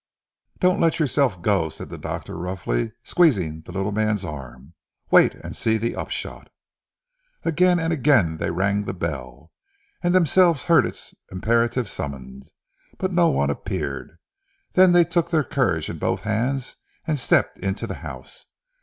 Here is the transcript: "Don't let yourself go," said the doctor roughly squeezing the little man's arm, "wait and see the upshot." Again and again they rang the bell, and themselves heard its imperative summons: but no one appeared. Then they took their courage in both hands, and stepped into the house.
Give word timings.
"Don't 0.59 0.79
let 0.79 0.97
yourself 0.99 1.43
go," 1.43 1.69
said 1.69 1.89
the 1.91 1.97
doctor 1.99 2.35
roughly 2.35 2.91
squeezing 3.03 3.61
the 3.61 3.71
little 3.71 3.91
man's 3.91 4.25
arm, 4.25 4.73
"wait 5.11 5.35
and 5.35 5.55
see 5.55 5.77
the 5.77 5.95
upshot." 5.95 6.49
Again 7.45 7.77
and 7.77 7.93
again 7.93 8.37
they 8.37 8.49
rang 8.49 8.85
the 8.85 8.95
bell, 8.95 9.51
and 10.01 10.15
themselves 10.15 10.63
heard 10.63 10.87
its 10.87 11.13
imperative 11.31 11.87
summons: 11.87 12.49
but 12.97 13.13
no 13.13 13.27
one 13.29 13.51
appeared. 13.51 14.17
Then 14.73 14.91
they 14.91 15.03
took 15.03 15.29
their 15.29 15.43
courage 15.43 15.87
in 15.87 15.99
both 15.99 16.21
hands, 16.21 16.77
and 17.05 17.19
stepped 17.19 17.59
into 17.59 17.85
the 17.85 17.93
house. 18.01 18.47